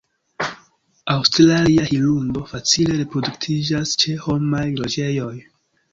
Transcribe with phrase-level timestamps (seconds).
[1.15, 5.33] Aŭstralia hirundo facile reproduktiĝas ĉe homaj loĝejoj.